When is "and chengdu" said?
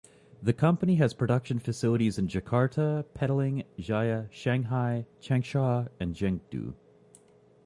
5.99-6.73